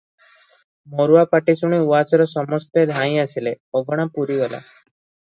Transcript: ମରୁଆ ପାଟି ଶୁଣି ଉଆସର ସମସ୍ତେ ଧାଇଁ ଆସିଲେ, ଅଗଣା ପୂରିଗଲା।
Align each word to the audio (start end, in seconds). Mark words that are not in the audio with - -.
ମରୁଆ 0.99 1.25
ପାଟି 1.33 1.53
ଶୁଣି 1.59 1.77
ଉଆସର 1.89 2.25
ସମସ୍ତେ 2.31 2.85
ଧାଇଁ 2.91 3.19
ଆସିଲେ, 3.25 3.53
ଅଗଣା 3.81 4.07
ପୂରିଗଲା। 4.17 4.63